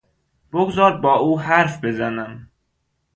[0.53, 2.49] بگذار با او حرف بزنم.